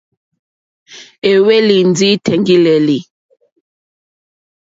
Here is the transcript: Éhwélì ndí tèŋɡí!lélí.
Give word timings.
Éhwélì 1.31 1.77
ndí 1.89 2.09
tèŋɡí!lélí. 2.25 2.97